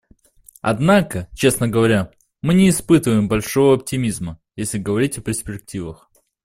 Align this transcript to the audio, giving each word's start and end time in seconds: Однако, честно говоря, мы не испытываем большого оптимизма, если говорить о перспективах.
Однако, 0.61 1.29
честно 1.35 1.67
говоря, 1.67 2.09
мы 2.41 2.55
не 2.55 2.69
испытываем 2.69 3.27
большого 3.27 3.75
оптимизма, 3.75 4.39
если 4.55 4.79
говорить 4.79 5.19
о 5.19 5.21
перспективах. 5.21 6.09